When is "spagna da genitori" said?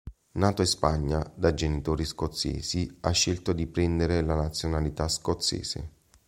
0.67-2.05